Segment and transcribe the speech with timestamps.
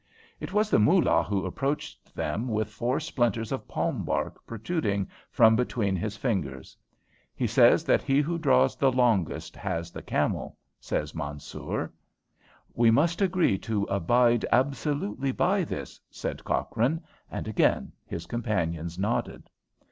[0.39, 5.55] It was the Moolah who approached them with four splinters of palm bark protruding from
[5.55, 6.75] between his fingers.
[7.35, 11.93] "He says that he who draws the longest has the camel," says Mansoor.
[12.73, 19.51] "We must agree to abide absolutely by this," said Cochrane, and again his companions nodded.